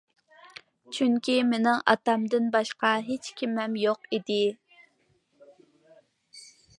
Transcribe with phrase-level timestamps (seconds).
[0.95, 4.41] چۈنكى مېنىڭ ئاتامدىن باشقا ھېچكىمىم يوق ئىدى.